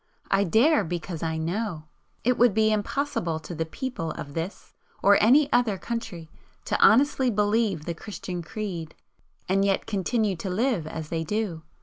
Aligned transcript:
I 0.31 0.45
dare, 0.45 0.83
because 0.83 1.21
I 1.21 1.37
know! 1.37 1.83
It 2.23 2.35
would 2.39 2.55
be 2.55 2.71
impossible 2.71 3.37
to 3.41 3.53
the 3.53 3.67
people 3.67 4.09
of 4.13 4.33
this 4.33 4.73
or 5.03 5.21
any 5.21 5.47
other 5.53 5.77
country 5.77 6.27
to 6.65 6.81
honestly 6.81 7.29
believe 7.29 7.85
the 7.85 7.93
Christian 7.93 8.41
creed, 8.41 8.95
and 9.47 9.63
yet 9.63 9.85
continue 9.85 10.35
to 10.37 10.49
live 10.49 10.87
as 10.87 11.09
they 11.09 11.23
do. 11.23 11.61